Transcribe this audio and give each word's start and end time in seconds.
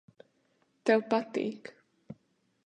Tev 0.89 1.05
patīk. 1.11 1.71